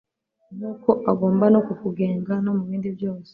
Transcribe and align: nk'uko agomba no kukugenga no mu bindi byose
nk'uko 0.55 0.89
agomba 1.11 1.45
no 1.53 1.59
kukugenga 1.67 2.33
no 2.43 2.51
mu 2.57 2.63
bindi 2.69 2.89
byose 2.97 3.29